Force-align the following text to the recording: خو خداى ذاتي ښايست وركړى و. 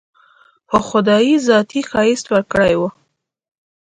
خو 0.69 0.77
خداى 0.89 1.29
ذاتي 1.47 1.79
ښايست 1.89 2.25
وركړى 2.29 2.73
و. 2.79 2.81